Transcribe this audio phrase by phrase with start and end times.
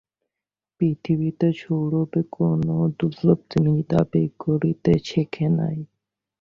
[0.81, 5.77] পৃথিবীতে সৌরভী কোনো দুর্লভ জিনিস দাবি করিতে শেখে নাই।